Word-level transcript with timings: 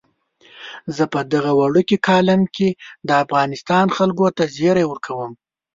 زه 0.95 1.03
په 1.13 1.19
دغه 1.33 1.51
وړوکي 1.59 1.97
کالم 2.07 2.41
کې 2.55 2.69
د 3.07 3.09
افغانستان 3.23 3.85
خلکو 3.97 4.25
ته 4.37 4.43
زیری 4.55 4.85
ورکوم. 4.87 5.31